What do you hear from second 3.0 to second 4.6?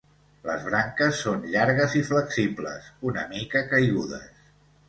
una mica caigudes.